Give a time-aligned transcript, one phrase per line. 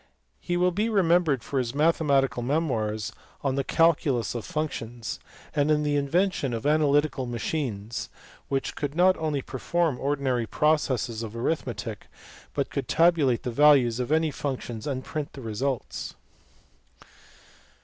[0.39, 3.13] He will be remembered for his mathematical memoirs
[3.43, 5.19] on the calculus of functions,
[5.55, 7.91] and his invention of an analytical machine
[8.49, 12.07] which could not only perform the ordinary processes of arithmetic
[12.55, 16.15] but could tabu late the values of any function and print the results.